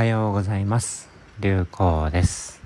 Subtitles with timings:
[0.00, 1.10] はようございます。
[1.40, 2.62] 流行です。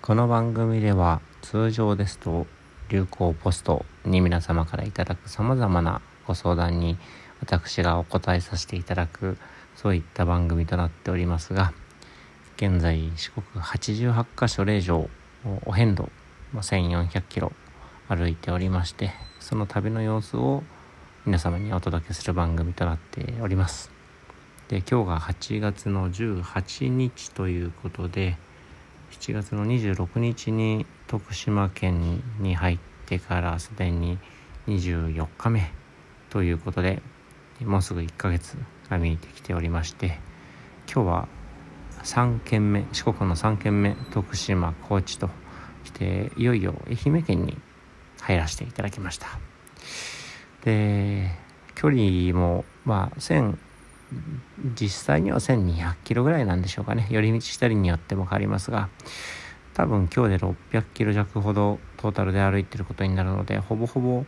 [0.00, 2.46] この番組では通常ですと
[2.88, 6.98] 流行ポストに皆様からいただく様々なご相談に
[7.40, 9.38] 私がお答えさせていただく
[9.74, 11.72] そういった番組となっておりますが
[12.58, 15.10] 現在四国88カ所0条
[15.66, 16.10] お遍路
[16.54, 17.50] 1400キロ
[18.06, 19.10] 歩いておりまして
[19.40, 20.62] その旅の様子を
[21.26, 24.01] 皆様にお届けする番組となっております。
[24.72, 28.38] で今日が8月の18日ということで
[29.10, 34.16] 7月の26日に徳島県に入ってからすでに
[34.68, 35.70] 24日目
[36.30, 37.02] ということで
[37.60, 38.56] もうすぐ1ヶ月
[38.88, 40.18] が見えてきておりまして
[40.90, 41.28] 今日は
[42.02, 45.28] 3県目四国の3県目徳島高知と
[45.84, 47.58] 来ていよいよ愛媛県に
[48.22, 49.26] 入らせていただきました。
[50.64, 51.28] で
[51.74, 53.58] 距離もまあ1
[54.74, 57.06] 実際には1200キロぐらいなんでしょうかね。
[57.10, 58.88] 寄り道したりによっても変わりますが
[59.74, 64.24] 多分今日で600キロ弱ほどトータルで歩いてることになるのでほぼほぼ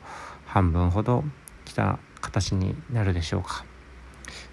[0.47, 1.25] 半分ほど
[1.65, 3.65] 来た形になるでしょうか。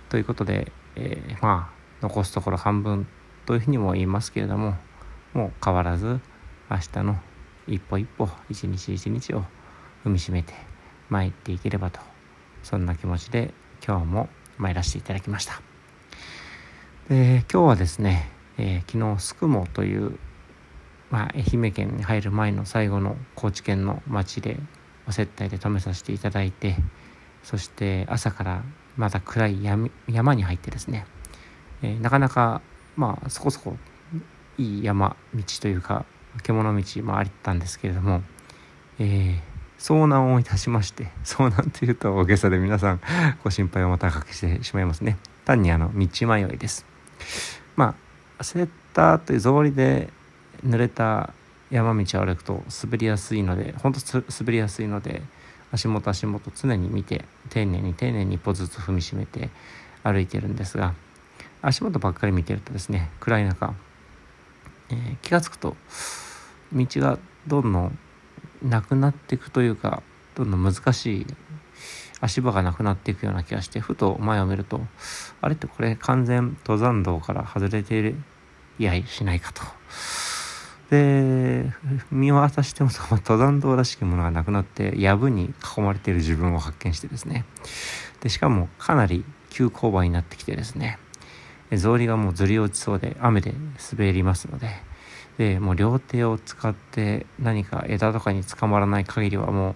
[0.10, 3.08] ということで、えー、まあ残すところ半分
[3.46, 4.76] というふうにも言いますけれども
[5.34, 6.20] もう変わらず
[6.70, 7.18] 明日の
[7.68, 9.44] 一歩一歩一日一日を
[10.04, 10.54] 踏みしめて
[11.10, 12.00] 参っていければと
[12.64, 13.54] そんな気持ちで
[13.86, 15.62] 今日も参らせていただきました。
[17.10, 20.18] で今日はですね、えー、昨日宿毛という、
[21.10, 24.58] まあ、愛媛県に入る前の最後の高知県の町で
[25.08, 26.76] お接待で泊めさせていただいて
[27.44, 28.64] そして朝から
[28.96, 29.64] まだ暗い
[30.08, 31.06] 山に入ってですね、
[31.82, 32.62] えー、なかなか
[32.96, 33.76] まあそこそこ
[34.58, 36.06] いい山道というか
[36.44, 38.22] 獣道もあったんですけれども、
[39.00, 39.40] えー、
[39.82, 43.02] 遭難をいたしまして遭難というと大げさで皆さん
[43.44, 45.18] ご心配をまたかけしてしまいますね。
[45.44, 46.86] 単にあの道迷いです。
[47.76, 47.96] ま
[48.38, 50.10] あセッターという草履で
[50.64, 51.34] 濡れた
[51.72, 55.24] 山道を歩くと滑りやすいので本当滑りやすいので
[55.72, 59.50] 足元足元常に見て丁寧に丁寧に一歩ずつ踏みしめて
[60.04, 60.94] 歩いてるんですが
[61.64, 63.74] 足元ばっかり見てるとですね暗い中、
[64.92, 65.76] えー、気が付くと
[66.72, 67.18] 道が
[67.48, 67.98] どんどん
[68.62, 70.04] なくなっていくというか
[70.36, 71.28] どんどん難しい
[72.20, 74.80] 足場がなくなっていくような気がしてふと前を見ると
[75.42, 78.14] あれってこれ完全登山道から外れて
[78.80, 79.64] いやしないかと。
[80.92, 81.72] で
[82.12, 87.46] 見渡しても登山道らしきものがなくなって藪に囲まれている自分を発見してですね
[88.20, 91.00] でしかもかなり急勾配になってきてですね
[91.70, 93.54] 草履がもうずり落ちそうで雨で
[93.94, 94.68] 滑りますので
[95.38, 99.76] でもう両手を使って何か枝とかにつかまらない限りはもう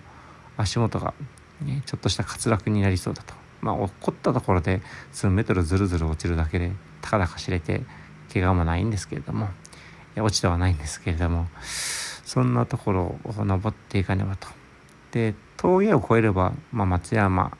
[0.57, 1.13] 足元が、
[1.61, 3.33] ね、ちょっとした滑落になりそうだと。
[3.61, 6.71] まあ落っこったところで数メートルずるずる落ちるだけで
[7.01, 7.81] たかだか知れて
[8.31, 9.49] 怪我もないんですけれども
[10.15, 14.47] 落ちてはないんですけれどもそんなところを登っていかねばと。
[15.11, 17.57] で峠を越えれば、まあ、松山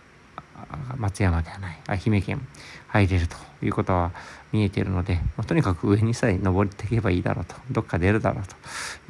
[0.97, 1.79] 松山ではない。
[1.87, 2.47] 愛媛県
[2.87, 3.35] 入れると
[3.65, 4.11] いうことは
[4.51, 8.55] 見えているので、まあ、とにかく上にさえ登っていけばいいだろうとどっか出るだろうと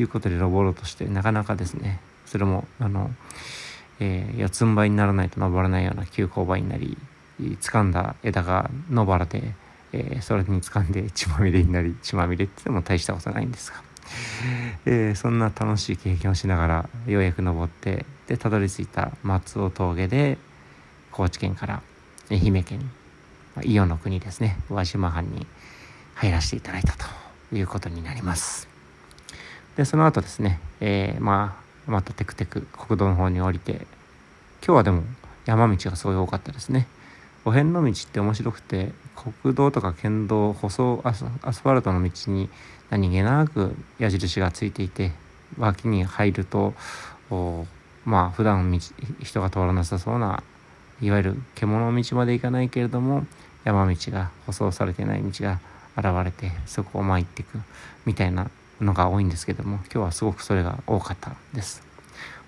[0.02, 3.12] いうことで登ろうとしてなかなかですねそれもあの、
[4.00, 6.98] えー、四つん這いにならないと登らないような急勾配になり
[7.40, 9.54] 掴んだ枝が野原で、
[9.94, 13.84] えー、それに掴んで血まみれになり血まみれって言っても大したことないんですが、
[14.86, 20.38] えー、そんな楽しい経験をしながらようやく登ってでたどり着いた松尾峠で
[21.16, 21.82] 高知県から
[22.30, 22.92] 愛媛県
[23.64, 24.58] 伊予の国ですね。
[24.70, 25.48] 宇和島藩に
[26.16, 27.06] 入らせていただいたと
[27.56, 28.68] いうことになります。
[29.78, 33.88] でその後ですね、えー、まあまたテクテク国道の方に降りて
[34.62, 35.04] 今日はでも
[35.46, 36.86] 山道がすごい多かったですね。
[37.46, 38.92] お遍路道って面白くて
[39.42, 42.50] 国道とか県道舗装アスファルトの道に
[42.90, 45.14] 何気なく矢印がついていて
[45.58, 46.74] 脇に入ると
[48.04, 48.80] まあ普段道
[49.24, 50.44] 人が通らなさそうな
[51.02, 53.26] いわゆる獣道まで行かないけれども
[53.64, 55.60] 山道が舗装されてない道が
[55.98, 57.60] 現れてそこを参っていく
[58.06, 58.50] みたいな
[58.82, 61.84] のが多いんですけども今日はすごくそれが多かったです。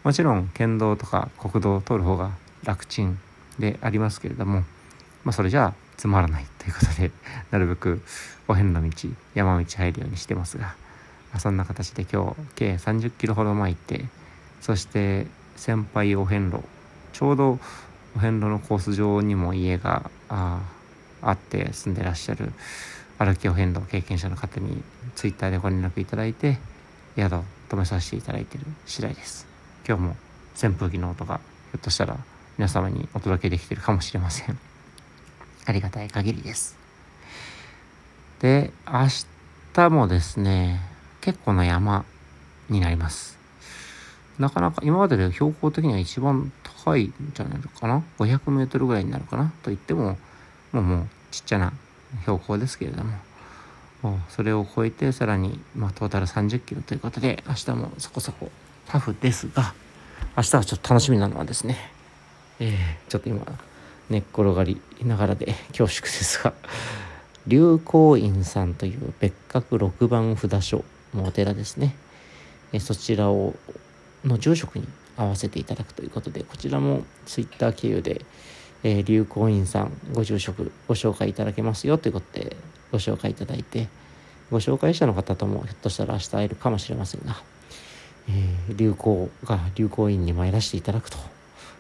[0.04, 2.32] もちろん県道とか国道を通る方が
[2.64, 3.20] 楽ちん
[3.60, 4.62] でありますけれども、
[5.24, 7.12] まあ、それじゃあつまらないということで
[7.52, 8.02] なるべく
[8.48, 10.76] お遍路道山道入るようにしてますが、ま
[11.34, 14.06] あ、そんな形で今日計30キロほど前行って
[14.62, 16.64] そして先輩お遍路
[17.14, 17.60] ちょうど
[18.18, 20.60] お遍路のコース上にも家があ
[21.22, 22.52] あって住んでらっしゃる
[23.20, 24.82] 歩きお遍路経験者の方に
[25.16, 26.58] ツイッターでご連絡いただいて
[27.16, 29.46] 宿を泊めさせていただいている次第です。
[29.88, 30.16] 今日も
[30.56, 32.18] 扇風機の音がひょっとしたら
[32.58, 34.58] 皆様にお届けできているかもしれません。
[35.68, 36.76] ありがたい限りです。
[38.40, 39.08] で、明
[39.74, 40.82] 日もですね、
[41.22, 42.04] 結構な山
[42.68, 43.37] になります。
[44.40, 46.52] なかなか今までで標高的には一番
[46.86, 49.52] 高いんじゃないのかな ?500 メートルぐらいになるかな？
[49.64, 50.18] と言っても、
[50.72, 51.74] もうもうちっちゃな
[52.22, 58.52] 標高ですけれども、それを超えてさらに、まあ、トータル30キロということで、明日もそこそこ
[58.88, 59.74] タフですが、
[60.36, 61.78] 明日はちょっと楽しみなのはですね、
[62.60, 62.76] えー、
[63.10, 63.46] ちょっと今、
[64.10, 66.54] 寝っ転がりながらで恐縮ですが、
[67.48, 71.96] 龍光院さんという別格六番札所のお寺ですね。
[72.74, 73.56] えそちらを
[74.28, 78.26] の住職に合わせていただくということで、こちらもツイッター経由で、
[78.84, 82.56] えー、流行院さんご住職ご紹介いただけますよということで
[82.92, 83.88] ご紹介いただいて、
[84.52, 87.36] ご紹介者の方ともひょっとしたら明日会えるかもしれませんが、
[88.30, 91.18] えー、流行が流行院に参らせていただくと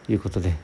[0.10, 0.56] いうことで、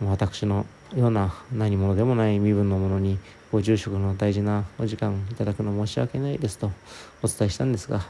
[0.00, 3.18] 私のような何者でもない身分の者に
[3.50, 6.72] ご住職の大事なお時間いただくの申し訳ないですと
[7.22, 8.04] お伝えしたんですが、ま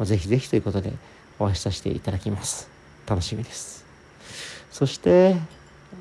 [0.00, 0.92] あ、ぜひぜひということで
[1.38, 2.68] お会いさせていただきます。
[3.06, 3.84] 楽しみです。
[4.70, 5.36] そして、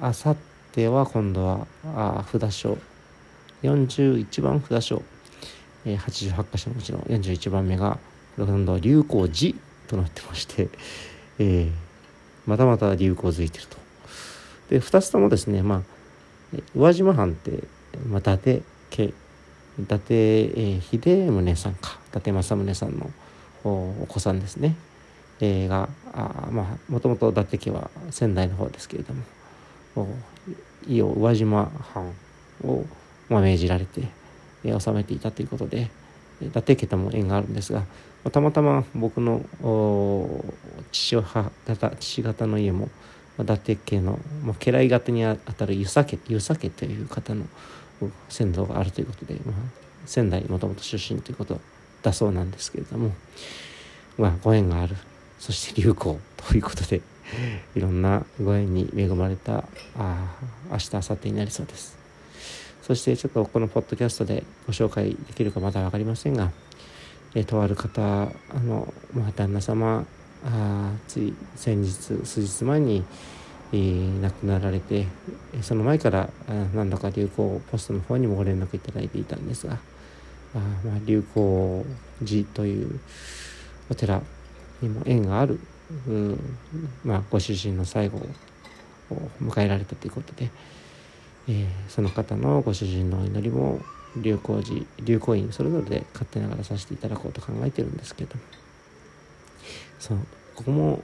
[0.01, 0.37] あさっ
[0.71, 2.77] ては今度は、あ札所、
[3.63, 5.01] 41番札所、
[5.85, 7.99] えー、88箇所のうちの41番目が、
[8.37, 9.55] 今度は流行寺
[9.87, 10.69] となってまして、
[11.39, 11.71] えー、
[12.45, 13.77] またまた流行づいてると。
[14.69, 15.81] で、2つともですね、まあ、
[16.75, 17.63] 宇和島藩って、
[18.07, 19.13] まあ、伊達家、
[19.79, 23.11] 伊達、えー、秀宗さんか、伊達政宗さんの
[23.63, 24.75] お子さんですね。
[25.45, 25.89] えー、が
[26.51, 30.07] まあもともと伊達家は仙台の方ですけれども
[30.87, 32.13] 伊予宇和島藩
[32.63, 32.85] を、
[33.27, 34.07] まあ、命じられて、
[34.63, 35.91] えー、治めていたということで
[36.41, 37.83] 伊達家とも縁があるんですが、
[38.31, 39.41] たまたま僕の
[40.91, 41.51] 父母
[41.99, 42.89] 父方の家も
[43.37, 47.45] 伊達家の、まあ、家来方にあたる湯佐家湯佐家という方の
[48.29, 49.55] 先祖があるということで、まあ、
[50.05, 51.59] 仙台もともと出身ということ
[52.01, 53.11] だそうなんですけれども、
[54.17, 54.95] まあ、ご縁がある
[55.43, 57.01] そして流行ということで
[57.75, 59.65] いろんなご縁に恵まれた
[59.97, 60.37] あ
[60.71, 61.97] 明日明後日になりそうです。
[62.81, 66.51] そしてちょっとこのポッドキャストでご紹介できるかまだ分かりませんが、
[67.35, 68.29] えとある方あ
[68.65, 70.05] の、まあ、旦那様
[70.45, 73.03] あつい先日数日前に、
[73.73, 75.07] えー、亡くなられて
[75.61, 76.29] その前から
[76.73, 79.73] 何度か流行ポストの方にもご連絡いただいていたんですが
[80.55, 81.85] あ、まあ、流行
[82.25, 82.99] 寺という
[83.89, 84.21] お寺
[84.83, 85.59] にも縁がある、
[87.03, 90.49] まあ、ご主人の最後を迎えられたということで、
[91.47, 93.79] えー、その方のご主人のお祈りも
[94.15, 98.35] 流行寺流行院それぞれで勝手ながらさせていただこうと考えてるんですけど。
[99.99, 100.17] そう。
[100.55, 101.01] ここも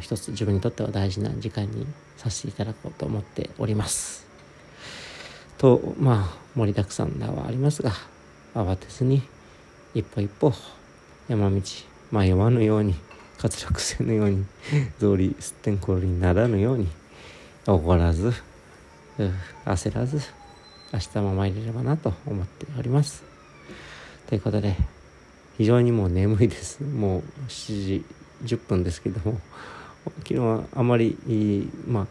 [0.00, 1.86] 一つ自分にとっては大事な時間に
[2.16, 4.26] させていただこうと思っております。
[5.58, 7.92] とまあ盛りだくさんではありますが
[8.54, 9.22] 慌てずに
[9.94, 10.52] 一歩一歩
[11.28, 11.60] 山道
[12.10, 12.94] 迷わぬように
[13.46, 14.44] 滑落せぬように
[14.98, 16.88] 草履すってんころりにならぬように
[17.66, 18.32] 怒らず
[19.64, 20.20] 焦らず
[20.92, 23.22] 明日も参れればなと思っております。
[24.28, 24.76] ということで
[25.56, 26.82] 非常にもう眠いです。
[26.82, 28.04] もう7時
[28.44, 29.38] 10分ですけども
[30.18, 31.16] 昨日はあまり
[31.86, 32.06] ま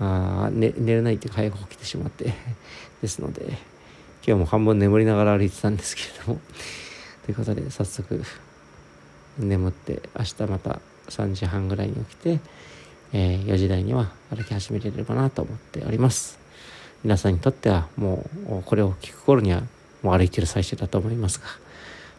[0.00, 2.32] ああ、ね、寝れないって早く起きてしまって
[3.02, 3.42] ですので
[4.26, 6.40] 今日も半分眠りながら歩いてたんですけれども
[7.24, 8.22] ということで早速
[9.38, 12.40] 眠って明日また3時半ぐらいに起きて、
[13.12, 16.38] えー、4時台には歩き始めれればなと思っております
[17.04, 19.62] 皆さんにとってはもうこれを聞く頃には
[20.02, 21.46] もう歩いてる最中だと思いますが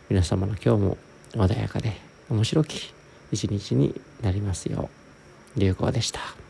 [0.09, 0.97] 皆様の今日も
[1.33, 1.93] 穏やかで
[2.29, 2.93] 面白き
[3.31, 4.89] 一日になりますよ
[5.55, 6.48] う流行でした。